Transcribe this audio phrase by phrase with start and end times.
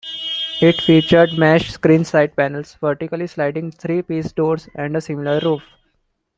[0.63, 5.61] It featured mesh screen side panels, vertically sliding three-piece doors, and a similar roof.